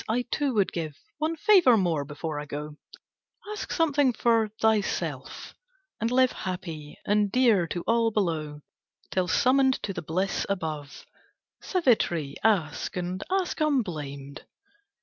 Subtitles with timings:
[0.09, 2.75] I too would give One favour more before I go;
[3.53, 5.53] Ask something for thyself,
[5.99, 8.61] and live Happy, and dear to all below,
[9.11, 11.05] Till summoned to the bliss above.
[11.61, 14.43] Savitri ask, and ask unblamed."